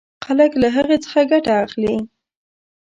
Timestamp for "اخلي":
1.63-1.95